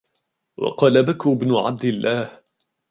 وَقَالَ 0.57 1.05
بَكْرُ 1.05 1.33
بْنُ 1.33 1.53
عَبْدِ 1.55 1.85
اللَّهِ 1.85 2.41